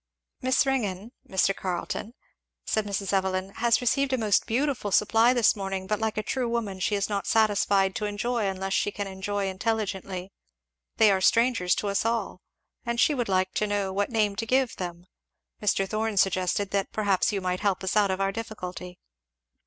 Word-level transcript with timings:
"Miss 0.41 0.65
Ringgan, 0.65 1.11
Mr. 1.29 1.55
Carleton," 1.55 2.15
said 2.65 2.87
Mrs. 2.87 3.13
Evelyn, 3.13 3.51
"has 3.57 3.81
received 3.81 4.11
a 4.13 4.17
most 4.17 4.47
beautiful 4.47 4.89
supply 4.89 5.31
this 5.31 5.55
morning; 5.55 5.85
but 5.85 5.99
like 5.99 6.17
a 6.17 6.23
true 6.23 6.49
woman 6.49 6.79
she 6.79 6.95
is 6.95 7.07
not 7.07 7.27
satisfied 7.27 7.93
to 7.97 8.05
enjoy 8.05 8.47
unless 8.47 8.73
she 8.73 8.89
can 8.91 9.05
enjoy 9.05 9.47
intelligently 9.47 10.31
they 10.97 11.11
are 11.11 11.21
strangers 11.21 11.75
to 11.75 11.87
us 11.87 12.03
all, 12.03 12.41
and 12.83 12.99
she 12.99 13.13
would 13.13 13.29
like 13.29 13.53
to 13.53 13.67
know 13.67 13.93
what 13.93 14.09
name 14.09 14.35
to 14.37 14.47
give 14.47 14.75
them 14.77 15.05
Mr. 15.61 15.87
Thorn 15.87 16.17
suggested 16.17 16.71
that 16.71 16.91
perhaps 16.91 17.31
you 17.31 17.39
might 17.39 17.59
help 17.59 17.83
us 17.83 17.95
out 17.95 18.09
of 18.09 18.19
our 18.19 18.31
difficulty." 18.31 18.97